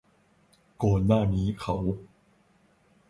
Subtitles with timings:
[0.83, 1.75] ก่อนหน้านี้เขา